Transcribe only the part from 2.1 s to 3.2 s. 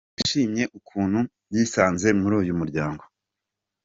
muri uyu muryango.